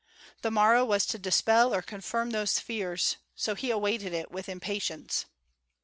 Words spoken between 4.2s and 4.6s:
with